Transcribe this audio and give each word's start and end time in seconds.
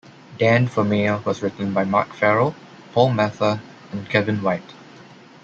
"Dan 0.39 0.65
For 0.67 0.83
Mayor" 0.83 1.21
was 1.27 1.43
written 1.43 1.75
by 1.75 1.83
Mark 1.83 2.13
Farrell, 2.15 2.55
Paul 2.91 3.13
Mather, 3.13 3.61
and 3.91 4.09
Kevin 4.09 4.41
White. 4.41 4.73